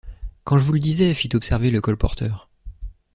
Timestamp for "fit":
1.13-1.29